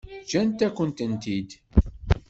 [0.23, 1.49] Ǧǧant-akent-ten-id?